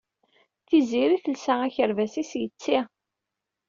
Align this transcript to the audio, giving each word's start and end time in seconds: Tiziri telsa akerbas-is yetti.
Tiziri 0.67 1.17
telsa 1.23 1.53
akerbas-is 1.65 2.31
yetti. 2.41 2.77